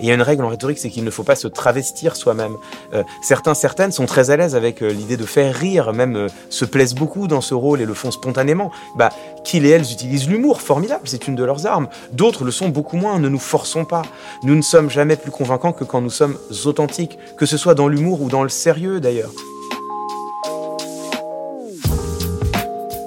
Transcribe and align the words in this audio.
Il 0.00 0.08
y 0.08 0.10
a 0.10 0.14
une 0.14 0.22
règle 0.22 0.44
en 0.44 0.48
rhétorique, 0.48 0.78
c'est 0.78 0.88
qu'il 0.88 1.04
ne 1.04 1.10
faut 1.10 1.22
pas 1.22 1.36
se 1.36 1.46
travestir 1.46 2.16
soi-même. 2.16 2.56
Euh, 2.94 3.02
certains, 3.22 3.54
certaines 3.54 3.92
sont 3.92 4.06
très 4.06 4.30
à 4.30 4.36
l'aise 4.36 4.54
avec 4.54 4.82
euh, 4.82 4.88
l'idée 4.90 5.16
de 5.16 5.26
faire 5.26 5.54
rire, 5.54 5.92
même 5.92 6.16
euh, 6.16 6.28
se 6.48 6.64
plaisent 6.64 6.94
beaucoup 6.94 7.28
dans 7.28 7.40
ce 7.40 7.54
rôle 7.54 7.80
et 7.80 7.86
le 7.86 7.94
font 7.94 8.10
spontanément. 8.10 8.70
Bah, 8.96 9.10
qu'ils 9.44 9.66
et 9.66 9.70
elles 9.70 9.92
utilisent 9.92 10.28
l'humour, 10.28 10.62
formidable, 10.62 11.02
c'est 11.04 11.28
une 11.28 11.34
de 11.34 11.44
leurs 11.44 11.66
armes. 11.66 11.88
D'autres 12.12 12.44
le 12.44 12.50
sont 12.50 12.68
beaucoup 12.68 12.96
moins, 12.96 13.18
ne 13.18 13.28
nous 13.28 13.38
forçons 13.38 13.84
pas. 13.84 14.02
Nous 14.42 14.54
ne 14.54 14.62
sommes 14.62 14.90
jamais 14.90 15.16
plus 15.16 15.30
convaincants 15.30 15.72
que 15.72 15.84
quand 15.84 16.00
nous 16.00 16.10
sommes 16.10 16.38
authentiques, 16.64 17.18
que 17.36 17.46
ce 17.46 17.56
soit 17.56 17.74
dans 17.74 17.88
l'humour 17.88 18.22
ou 18.22 18.28
dans 18.28 18.42
le 18.42 18.48
sérieux 18.48 19.00
d'ailleurs. 19.00 19.30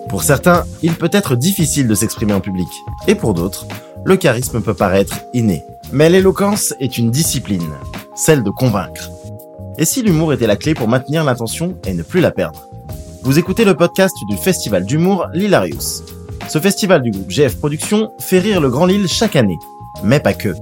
Pour 0.10 0.22
certains, 0.22 0.66
il 0.84 0.94
peut 0.94 1.10
être 1.12 1.36
difficile 1.36 1.88
de 1.88 1.96
s'exprimer 1.96 2.34
en 2.34 2.40
public. 2.40 2.68
Et 3.08 3.16
pour 3.16 3.34
d'autres, 3.34 3.66
le 4.06 4.16
charisme 4.16 4.62
peut 4.62 4.76
paraître 4.76 5.22
inné. 5.34 5.64
Mais 5.94 6.10
l'éloquence 6.10 6.74
est 6.80 6.98
une 6.98 7.12
discipline, 7.12 7.72
celle 8.16 8.42
de 8.42 8.50
convaincre. 8.50 9.12
Et 9.78 9.86
si 9.86 10.02
l'humour 10.02 10.34
était 10.34 10.48
la 10.48 10.56
clé 10.56 10.74
pour 10.74 10.88
maintenir 10.88 11.24
l'intention 11.24 11.78
et 11.86 11.94
ne 11.94 12.02
plus 12.02 12.20
la 12.20 12.32
perdre? 12.32 12.68
Vous 13.22 13.38
écoutez 13.38 13.64
le 13.64 13.76
podcast 13.76 14.16
du 14.28 14.36
festival 14.36 14.86
d'humour 14.86 15.28
L'Hilarius. 15.34 16.02
Ce 16.50 16.58
festival 16.58 17.04
du 17.04 17.12
groupe 17.12 17.30
GF 17.30 17.58
Productions 17.58 18.12
fait 18.20 18.40
rire 18.40 18.60
le 18.60 18.72
Grand 18.72 18.88
Lille 18.88 19.08
chaque 19.08 19.36
année, 19.36 19.60
mais 20.04 20.20
pas 20.20 20.34
que. 20.34 20.56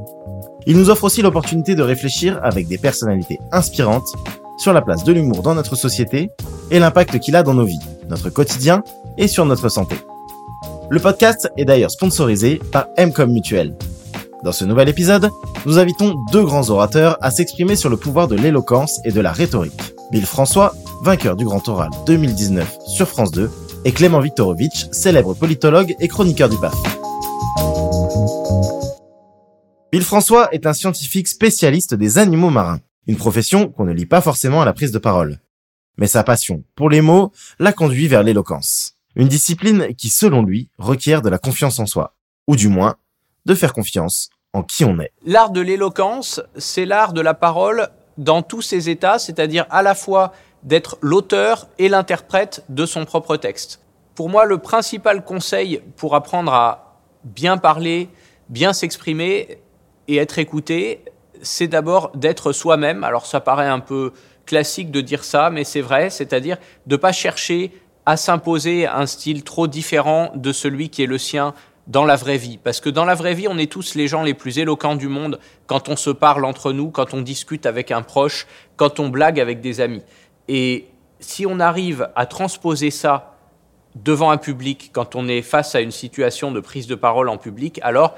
Il 0.67 0.75
nous 0.75 0.89
offre 0.89 1.05
aussi 1.05 1.21
l'opportunité 1.21 1.75
de 1.75 1.81
réfléchir 1.81 2.37
avec 2.43 2.67
des 2.67 2.77
personnalités 2.77 3.39
inspirantes 3.53 4.13
sur 4.57 4.73
la 4.73 4.81
place 4.81 5.05
de 5.05 5.13
l'humour 5.13 5.43
dans 5.43 5.55
notre 5.55 5.77
société 5.77 6.29
et 6.71 6.79
l'impact 6.79 7.19
qu'il 7.19 7.37
a 7.37 7.43
dans 7.43 7.53
nos 7.53 7.65
vies, 7.65 7.79
notre 8.09 8.29
quotidien 8.29 8.83
et 9.17 9.29
sur 9.29 9.45
notre 9.45 9.69
santé. 9.69 9.95
Le 10.89 10.99
podcast 10.99 11.49
est 11.55 11.63
d'ailleurs 11.63 11.91
sponsorisé 11.91 12.59
par 12.73 12.87
Mcom 12.97 13.31
Mutuel. 13.31 13.77
Dans 14.43 14.51
ce 14.51 14.65
nouvel 14.65 14.89
épisode, 14.89 15.29
nous 15.67 15.77
invitons 15.77 16.15
deux 16.31 16.43
grands 16.43 16.71
orateurs 16.71 17.15
à 17.21 17.29
s'exprimer 17.29 17.75
sur 17.75 17.91
le 17.91 17.97
pouvoir 17.97 18.27
de 18.27 18.35
l'éloquence 18.35 18.99
et 19.05 19.11
de 19.11 19.21
la 19.21 19.31
rhétorique. 19.31 19.79
Bill 20.11 20.25
François, 20.25 20.73
vainqueur 21.03 21.35
du 21.35 21.45
Grand 21.45 21.67
Oral 21.69 21.91
2019 22.07 22.77
sur 22.87 23.07
France 23.07 23.31
2, 23.31 23.51
et 23.85 23.91
Clément 23.91 24.19
Viktorovitch, 24.19 24.87
célèbre 24.91 25.35
politologue 25.35 25.95
et 25.99 26.07
chroniqueur 26.07 26.49
du 26.49 26.57
PAF. 26.57 26.73
Bill 29.91 30.03
François 30.03 30.51
est 30.53 30.65
un 30.65 30.73
scientifique 30.73 31.27
spécialiste 31.27 31.93
des 31.93 32.17
animaux 32.17 32.49
marins, 32.49 32.79
une 33.05 33.17
profession 33.17 33.69
qu'on 33.69 33.85
ne 33.85 33.93
lit 33.93 34.07
pas 34.07 34.21
forcément 34.21 34.61
à 34.63 34.65
la 34.65 34.73
prise 34.73 34.91
de 34.91 34.99
parole. 34.99 35.39
Mais 35.97 36.07
sa 36.07 36.23
passion 36.23 36.63
pour 36.75 36.89
les 36.89 37.01
mots 37.01 37.31
l'a 37.59 37.73
conduit 37.73 38.07
vers 38.07 38.23
l'éloquence. 38.23 38.95
Une 39.15 39.27
discipline 39.27 39.93
qui, 39.95 40.09
selon 40.09 40.41
lui, 40.41 40.69
requiert 40.79 41.21
de 41.21 41.29
la 41.29 41.37
confiance 41.37 41.77
en 41.77 41.85
soi, 41.85 42.15
ou 42.47 42.55
du 42.55 42.69
moins, 42.69 42.95
de 43.45 43.55
faire 43.55 43.73
confiance 43.73 44.29
en 44.53 44.63
qui 44.63 44.85
on 44.85 44.99
est. 44.99 45.11
L'art 45.25 45.51
de 45.51 45.61
l'éloquence, 45.61 46.41
c'est 46.57 46.85
l'art 46.85 47.13
de 47.13 47.21
la 47.21 47.33
parole 47.33 47.89
dans 48.17 48.41
tous 48.41 48.61
ses 48.61 48.89
états, 48.89 49.19
c'est-à-dire 49.19 49.65
à 49.69 49.81
la 49.81 49.95
fois 49.95 50.33
d'être 50.63 50.97
l'auteur 51.01 51.67
et 51.79 51.89
l'interprète 51.89 52.63
de 52.69 52.85
son 52.85 53.05
propre 53.05 53.37
texte. 53.37 53.81
Pour 54.15 54.29
moi, 54.29 54.45
le 54.45 54.57
principal 54.57 55.23
conseil 55.23 55.81
pour 55.95 56.15
apprendre 56.15 56.53
à 56.53 56.99
bien 57.23 57.57
parler, 57.57 58.09
bien 58.49 58.73
s'exprimer 58.73 59.59
et 60.07 60.17
être 60.17 60.37
écouté, 60.37 61.05
c'est 61.41 61.67
d'abord 61.67 62.11
d'être 62.13 62.51
soi-même. 62.51 63.03
Alors 63.03 63.25
ça 63.25 63.39
paraît 63.39 63.67
un 63.67 63.79
peu 63.79 64.13
classique 64.45 64.91
de 64.91 65.01
dire 65.01 65.23
ça, 65.23 65.49
mais 65.49 65.63
c'est 65.63 65.81
vrai, 65.81 66.09
c'est-à-dire 66.09 66.57
de 66.85 66.95
ne 66.95 66.99
pas 66.99 67.11
chercher 67.11 67.71
à 68.05 68.17
s'imposer 68.17 68.87
un 68.87 69.05
style 69.05 69.43
trop 69.43 69.67
différent 69.67 70.31
de 70.35 70.51
celui 70.51 70.89
qui 70.89 71.03
est 71.03 71.07
le 71.07 71.17
sien 71.17 71.53
dans 71.91 72.05
la 72.05 72.15
vraie 72.15 72.37
vie. 72.37 72.57
Parce 72.57 72.79
que 72.79 72.89
dans 72.89 73.03
la 73.03 73.15
vraie 73.15 73.33
vie, 73.33 73.47
on 73.49 73.57
est 73.57 73.69
tous 73.69 73.95
les 73.95 74.07
gens 74.07 74.23
les 74.23 74.33
plus 74.33 74.59
éloquents 74.59 74.95
du 74.95 75.09
monde 75.09 75.39
quand 75.67 75.89
on 75.89 75.97
se 75.97 76.09
parle 76.09 76.45
entre 76.45 76.71
nous, 76.71 76.89
quand 76.89 77.13
on 77.13 77.21
discute 77.21 77.65
avec 77.65 77.91
un 77.91 78.01
proche, 78.01 78.47
quand 78.77 79.01
on 79.01 79.09
blague 79.09 79.39
avec 79.39 79.59
des 79.59 79.81
amis. 79.81 80.03
Et 80.47 80.87
si 81.19 81.45
on 81.45 81.59
arrive 81.59 82.09
à 82.15 82.25
transposer 82.25 82.91
ça 82.91 83.35
devant 83.95 84.31
un 84.31 84.37
public, 84.37 84.91
quand 84.93 85.15
on 85.15 85.27
est 85.27 85.41
face 85.41 85.75
à 85.75 85.81
une 85.81 85.91
situation 85.91 86.51
de 86.53 86.61
prise 86.61 86.87
de 86.87 86.95
parole 86.95 87.27
en 87.27 87.37
public, 87.37 87.79
alors 87.83 88.15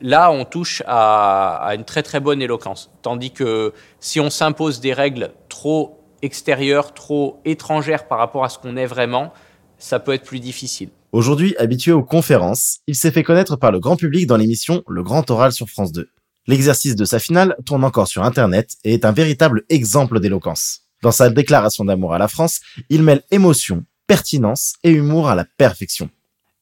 là, 0.00 0.32
on 0.32 0.44
touche 0.44 0.82
à, 0.88 1.70
une 1.76 1.84
très 1.84 2.02
très 2.02 2.18
bonne 2.18 2.42
éloquence. 2.42 2.90
Tandis 3.02 3.30
que 3.30 3.72
si 4.00 4.18
on 4.18 4.28
s'impose 4.28 4.80
des 4.80 4.92
règles 4.92 5.30
trop 5.48 6.00
extérieures, 6.20 6.94
trop 6.94 7.40
étrangères 7.44 8.08
par 8.08 8.18
rapport 8.18 8.44
à 8.44 8.48
ce 8.48 8.58
qu'on 8.58 8.76
est 8.76 8.86
vraiment, 8.86 9.32
ça 9.78 10.00
peut 10.00 10.14
être 10.14 10.24
plus 10.24 10.40
difficile. 10.40 10.88
Aujourd'hui 11.14 11.54
habitué 11.58 11.92
aux 11.92 12.02
conférences, 12.02 12.80
il 12.88 12.96
s'est 12.96 13.12
fait 13.12 13.22
connaître 13.22 13.54
par 13.54 13.70
le 13.70 13.78
grand 13.78 13.94
public 13.94 14.26
dans 14.26 14.36
l'émission 14.36 14.82
Le 14.88 15.04
Grand 15.04 15.30
Oral 15.30 15.52
sur 15.52 15.68
France 15.68 15.92
2. 15.92 16.08
L'exercice 16.48 16.96
de 16.96 17.04
sa 17.04 17.20
finale 17.20 17.54
tourne 17.64 17.84
encore 17.84 18.08
sur 18.08 18.24
Internet 18.24 18.72
et 18.82 18.94
est 18.94 19.04
un 19.04 19.12
véritable 19.12 19.62
exemple 19.68 20.18
d'éloquence. 20.18 20.80
Dans 21.04 21.12
sa 21.12 21.30
déclaration 21.30 21.84
d'amour 21.84 22.14
à 22.14 22.18
la 22.18 22.26
France, 22.26 22.62
il 22.88 23.04
mêle 23.04 23.22
émotion, 23.30 23.84
pertinence 24.08 24.72
et 24.82 24.90
humour 24.90 25.28
à 25.28 25.36
la 25.36 25.44
perfection. 25.56 26.10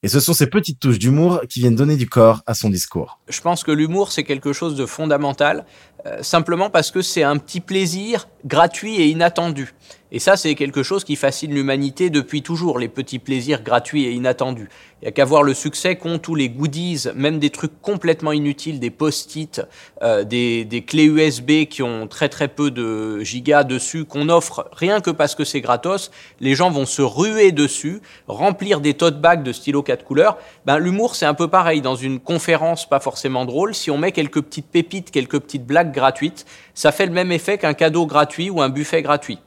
Et 0.02 0.08
ce 0.08 0.20
sont 0.20 0.34
ces 0.34 0.48
petites 0.48 0.80
touches 0.80 0.98
d'humour 0.98 1.40
qui 1.48 1.60
viennent 1.60 1.76
donner 1.76 1.96
du 1.96 2.06
corps 2.06 2.42
à 2.46 2.52
son 2.52 2.68
discours. 2.68 3.20
Je 3.28 3.40
pense 3.40 3.64
que 3.64 3.70
l'humour, 3.70 4.12
c'est 4.12 4.24
quelque 4.24 4.52
chose 4.52 4.74
de 4.74 4.84
fondamental, 4.84 5.64
euh, 6.04 6.22
simplement 6.22 6.68
parce 6.68 6.90
que 6.90 7.00
c'est 7.00 7.22
un 7.22 7.38
petit 7.38 7.60
plaisir 7.60 8.28
gratuit 8.44 8.96
et 8.96 9.06
inattendu. 9.06 9.72
Et 10.14 10.18
ça, 10.18 10.36
c'est 10.36 10.54
quelque 10.54 10.82
chose 10.82 11.04
qui 11.04 11.16
fascine 11.16 11.54
l'humanité 11.54 12.10
depuis 12.10 12.42
toujours, 12.42 12.78
les 12.78 12.88
petits 12.88 13.18
plaisirs 13.18 13.62
gratuits 13.62 14.04
et 14.04 14.12
inattendus. 14.12 14.68
Il 15.00 15.06
n'y 15.06 15.08
a 15.08 15.12
qu'à 15.12 15.24
voir 15.24 15.42
le 15.42 15.54
succès 15.54 15.96
qu'ont 15.96 16.18
tous 16.18 16.34
les 16.34 16.50
goodies, 16.50 17.08
même 17.14 17.38
des 17.38 17.48
trucs 17.48 17.80
complètement 17.80 18.30
inutiles, 18.30 18.78
des 18.78 18.90
post-it, 18.90 19.62
euh, 20.02 20.22
des, 20.22 20.66
des, 20.66 20.82
clés 20.84 21.06
USB 21.06 21.64
qui 21.64 21.82
ont 21.82 22.06
très 22.08 22.28
très 22.28 22.48
peu 22.48 22.70
de 22.70 23.20
gigas 23.20 23.64
dessus, 23.64 24.04
qu'on 24.04 24.28
offre 24.28 24.68
rien 24.72 25.00
que 25.00 25.10
parce 25.10 25.34
que 25.34 25.44
c'est 25.44 25.62
gratos. 25.62 26.10
Les 26.40 26.54
gens 26.54 26.70
vont 26.70 26.84
se 26.84 27.00
ruer 27.00 27.50
dessus, 27.50 28.02
remplir 28.28 28.82
des 28.82 28.92
tote 28.92 29.18
bags 29.18 29.42
de 29.42 29.52
stylos 29.52 29.82
quatre 29.82 30.04
couleurs. 30.04 30.36
Ben, 30.66 30.76
L'humour, 30.76 31.16
c'est 31.16 31.26
un 31.26 31.34
peu 31.34 31.48
pareil. 31.48 31.80
Dans 31.80 31.96
une 31.96 32.20
conférence 32.20 32.86
pas 32.86 33.00
forcément 33.00 33.46
drôle, 33.46 33.74
si 33.74 33.90
on 33.90 33.96
met 33.96 34.12
quelques 34.12 34.42
petites 34.42 34.66
pépites, 34.66 35.10
quelques 35.10 35.40
petites 35.40 35.66
blagues 35.66 35.92
gratuites, 35.92 36.44
ça 36.74 36.92
fait 36.92 37.06
le 37.06 37.12
même 37.12 37.32
effet 37.32 37.56
qu'un 37.56 37.72
cadeau 37.72 38.04
gratuit 38.04 38.50
ou 38.50 38.60
un 38.60 38.68
buffet 38.68 39.00
gratuit 39.00 39.38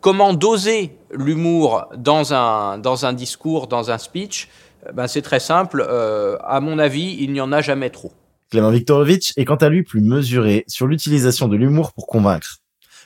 comment 0.00 0.34
doser 0.34 0.96
l'humour 1.12 1.86
dans 1.96 2.34
un, 2.34 2.78
dans 2.78 3.06
un 3.06 3.12
discours, 3.12 3.66
dans 3.66 3.90
un 3.90 3.98
speech 3.98 4.48
ben 4.92 5.06
C'est 5.06 5.22
très 5.22 5.40
simple. 5.40 5.84
Euh, 5.88 6.36
à 6.42 6.60
mon 6.60 6.78
avis, 6.78 7.16
il 7.20 7.32
n'y 7.32 7.40
en 7.40 7.52
a 7.52 7.60
jamais 7.60 7.90
trop. 7.90 8.12
Clément 8.50 8.70
Viktorovitch 8.70 9.32
est 9.36 9.44
quant 9.44 9.56
à 9.56 9.68
lui 9.68 9.82
plus 9.82 10.00
mesuré 10.00 10.64
sur 10.68 10.86
l'utilisation 10.86 11.48
de 11.48 11.56
l'humour 11.56 11.92
pour 11.92 12.06
convaincre. 12.06 12.58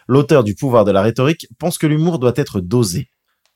L'auteur 0.07 0.45
du 0.45 0.55
pouvoir 0.55 0.85
de 0.85 0.91
la 0.91 1.03
rhétorique 1.03 1.49
pense 1.59 1.79
que 1.79 1.87
l'humour 1.87 2.19
doit 2.19 2.33
être 2.37 2.61
dosé, 2.61 3.09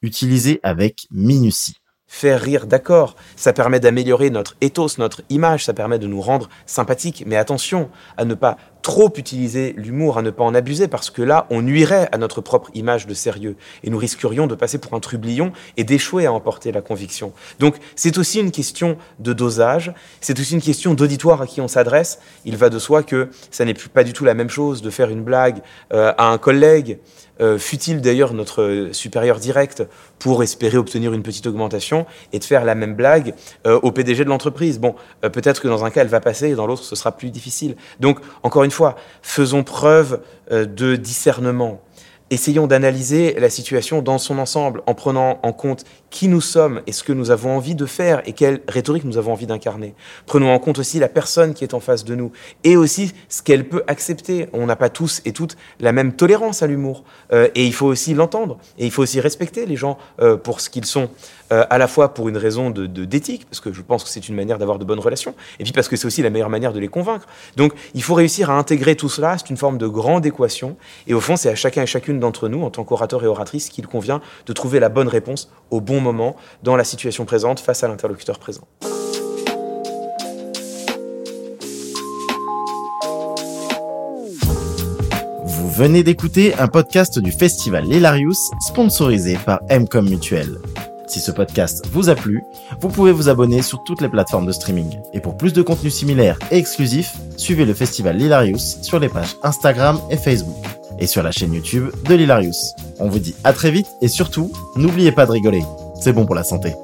utilisé 0.03 0.61
avec 0.62 1.06
minutie 1.11 1.77
faire 2.12 2.43
rire, 2.43 2.66
d'accord, 2.66 3.16
ça 3.37 3.55
permet 3.55 3.81
d'améliorer 3.81 4.28
notre 4.28 4.55
ethos, 4.61 4.99
notre 4.99 5.22
image, 5.31 5.65
ça 5.65 5.72
permet 5.72 5.99
de 5.99 6.06
nous 6.06 6.21
rendre 6.21 6.50
sympathiques, 6.66 7.25
mais 7.27 7.37
attention 7.37 7.88
à 8.19 8.27
ne 8.27 8.34
pas 8.34 8.59
trop 8.82 9.12
utiliser 9.16 9.75
l'humour, 9.76 10.19
à 10.19 10.22
ne 10.22 10.31
pas 10.31 10.44
en 10.44 10.54
abuser, 10.54 10.88
parce 10.88 11.10
que 11.10 11.22
là, 11.22 11.47
on 11.50 11.62
nuirait 11.62 12.09
à 12.12 12.19
notre 12.19 12.41
propre 12.41 12.70
image 12.75 13.06
de 13.06 13.15
sérieux, 13.15 13.56
et 13.84 13.91
nous 13.91 13.98
risquerions 13.98 14.47
de 14.47 14.54
passer 14.54 14.78
pour 14.78 14.94
un 14.94 15.00
trublion 15.00 15.53
et 15.76 15.84
d'échouer 15.84 16.26
à 16.26 16.32
emporter 16.32 16.72
la 16.72 16.82
conviction. 16.82 17.32
Donc 17.60 17.76
c'est 17.94 18.19
aussi 18.19 18.41
une 18.41 18.50
question 18.50 18.98
de 19.20 19.32
dosage, 19.32 19.93
c'est 20.20 20.38
aussi 20.38 20.54
une 20.54 20.60
question 20.60 20.94
d'auditoire 20.94 21.41
à 21.41 21.47
qui 21.47 21.60
on 21.60 21.69
s'adresse. 21.69 22.19
Il 22.44 22.56
va 22.56 22.69
de 22.69 22.78
soi 22.78 23.03
que 23.03 23.28
ça 23.50 23.65
n'est 23.65 23.75
pas 23.75 24.04
du 24.04 24.12
tout 24.12 24.25
la 24.25 24.34
même 24.34 24.50
chose 24.50 24.82
de 24.82 24.91
faire 24.91 25.10
une 25.10 25.22
blague 25.22 25.62
euh, 25.93 26.12
à 26.19 26.26
un 26.26 26.38
collègue, 26.38 26.99
euh, 27.43 27.59
fut-il 27.59 28.01
d'ailleurs 28.01 28.35
notre 28.35 28.91
supérieur 28.93 29.39
direct 29.39 29.83
pour 30.19 30.43
espérer 30.43 30.79
obtenir 30.79 31.13
une 31.13 31.23
petite 31.23 31.47
augmentation 31.47 32.07
et 32.33 32.39
de 32.39 32.45
faire 32.45 32.65
la 32.65 32.75
même 32.75 32.95
blague 32.95 33.35
euh, 33.67 33.81
au 33.83 33.91
PDG 33.91 34.25
de 34.25 34.29
l'entreprise? 34.29 34.79
Bon, 34.79 34.95
euh, 35.25 35.29
peut-être 35.29 35.61
que 35.61 35.69
dans 35.69 35.85
un 35.85 35.91
cas 35.91 36.03
elle 36.03 36.09
va 36.09 36.21
passer 36.21 36.51
et 36.51 36.55
dans 36.55 36.67
l'autre 36.67 36.85
ce 36.85 36.95
sera 36.95 37.13
plus 37.13 37.31
difficile. 37.31 37.77
Donc, 38.01 38.21
encore 38.43 38.63
une 38.63 38.71
fois, 38.71 38.97
faisons 39.23 39.65
preuve 39.65 40.21
de 40.50 40.97
discernement 40.97 41.81
essayons 42.32 42.67
d'analyser 42.67 43.37
la 43.38 43.50
situation 43.50 44.00
dans 44.00 44.17
son 44.17 44.38
ensemble 44.38 44.82
en 44.87 44.94
prenant 44.94 45.38
en 45.43 45.52
compte 45.52 45.84
qui 46.11 46.29
nous 46.29 46.40
sommes 46.40 46.81
et 46.87 46.93
ce 46.93 47.05
que 47.05 47.12
nous 47.12 47.31
avons 47.31 47.55
envie 47.56 47.75
de 47.75 47.84
faire 47.84 48.23
et 48.25 48.32
quelle 48.32 48.61
rhétorique 48.69 49.05
nous 49.05 49.19
avons 49.19 49.32
envie 49.32 49.46
d'incarner. 49.46 49.94
Prenons 50.26 50.52
en 50.52 50.58
compte 50.58 50.79
aussi 50.79 50.99
la 50.99 51.08
personne 51.08 51.52
qui 51.52 51.62
est 51.62 51.75
en 51.75 51.81
face 51.81 52.05
de 52.05 52.14
nous 52.14 52.32
et 52.64 52.76
aussi 52.76 53.12
ce 53.29 53.43
qu'elle 53.43 53.69
peut 53.69 53.82
accepter. 53.87 54.49
On 54.55 54.67
n'a 54.67 54.76
pas 54.76 54.88
tous 54.88 55.20
et 55.26 55.32
toutes 55.32 55.56
la 55.79 55.93
même 55.93 56.14
tolérance 56.14 56.62
à 56.62 56.67
l'humour 56.67 57.05
euh, 57.32 57.49
et 57.55 57.67
il 57.67 57.75
faut 57.75 57.87
aussi 57.87 58.14
l'entendre 58.14 58.58
et 58.78 58.87
il 58.87 58.90
faut 58.90 59.02
aussi 59.02 59.20
respecter 59.20 59.67
les 59.67 59.76
gens 59.76 59.99
euh, 60.20 60.37
pour 60.37 60.61
ce 60.61 60.70
qu'ils 60.70 60.87
sont. 60.87 61.11
Euh, 61.52 61.67
à 61.69 61.76
la 61.76 61.87
fois 61.87 62.14
pour 62.14 62.31
une 62.31 62.38
raison 62.38 62.70
d'éthique, 62.70 63.44
parce 63.44 63.61
que 63.61 63.75
je 63.75 63.82
pense 63.82 64.05
que 64.05 64.08
c'est 64.08 64.26
une 64.26 64.35
manière 64.35 64.56
d'avoir 64.56 64.78
de 64.78 64.87
bonnes 64.87 65.00
relations, 65.00 65.35
et 65.58 65.64
puis 65.64 65.73
parce 65.73 65.87
que 65.87 65.96
c'est 65.96 66.06
aussi 66.06 66.23
la 66.23 66.31
meilleure 66.31 66.49
manière 66.49 66.73
de 66.73 66.81
les 66.81 66.88
convaincre. 66.88 67.26
Donc 67.56 67.75
il 67.93 68.02
faut 68.02 68.14
réussir 68.14 68.49
à 68.49 68.55
intégrer 68.55 68.96
tout 68.96 69.11
cela, 69.11 69.37
c'est 69.37 69.50
une 69.50 69.58
forme 69.58 69.76
de 69.76 69.87
grande 69.87 70.25
équation, 70.25 70.76
et 71.06 71.12
au 71.12 71.20
fond 71.20 71.37
c'est 71.37 71.50
à 71.50 71.55
chacun 71.55 71.82
et 71.82 71.87
chacune 71.87 72.19
d'entre 72.23 72.49
nous, 72.49 72.63
en 72.63 72.71
tant 72.71 72.85
qu'orateur 72.85 73.23
et 73.23 73.27
oratrice, 73.27 73.69
qu'il 73.69 73.87
convient 73.87 74.21
de 74.47 74.53
trouver 74.53 74.81
la 74.81 74.89
bonne 74.89 75.09
réponse 75.09 75.51
au 75.71 75.81
bon 75.81 76.01
moment, 76.01 76.35
dans 76.63 76.77
la 76.77 76.85
situation 76.85 77.27
présente, 77.27 77.61
face 77.61 77.85
à 77.85 77.89
l'interlocuteur 77.89 78.39
présent. 78.39 78.67
venez 85.73 86.03
d'écouter 86.03 86.55
un 86.55 86.69
podcast 86.69 87.19
du 87.19 87.33
festival 87.33 87.87
Hilarious 87.87 88.51
sponsorisé 88.61 89.39
par 89.47 89.61
Mcom 89.71 90.09
Mutuel. 90.09 90.59
Si 91.07 91.19
ce 91.19 91.31
podcast 91.31 91.87
vous 91.91 92.11
a 92.11 92.15
plu, 92.15 92.43
vous 92.81 92.89
pouvez 92.89 93.11
vous 93.11 93.29
abonner 93.29 93.63
sur 93.63 93.83
toutes 93.83 94.03
les 94.03 94.09
plateformes 94.09 94.47
de 94.47 94.53
streaming. 94.53 94.99
Et 95.15 95.21
pour 95.21 95.37
plus 95.37 95.53
de 95.53 95.63
contenus 95.63 95.95
similaires 95.95 96.39
et 96.51 96.59
exclusifs, 96.59 97.15
suivez 97.37 97.65
le 97.65 97.75
festival 97.75 98.21
Hilarious 98.21 98.83
sur 98.83 99.01
les 99.01 99.09
pages 99.09 99.37
Instagram 99.43 99.99
et 100.11 100.17
Facebook. 100.17 100.72
Et 101.02 101.06
sur 101.08 101.25
la 101.25 101.32
chaîne 101.32 101.52
YouTube 101.52 101.90
de 102.08 102.14
l'Hilarious. 102.14 102.52
On 103.00 103.08
vous 103.08 103.19
dit 103.19 103.34
à 103.43 103.52
très 103.52 103.72
vite 103.72 103.88
et 104.02 104.06
surtout, 104.06 104.52
n'oubliez 104.76 105.10
pas 105.10 105.26
de 105.26 105.32
rigoler. 105.32 105.64
C'est 106.00 106.12
bon 106.12 106.26
pour 106.26 106.37
la 106.37 106.44
santé. 106.44 106.75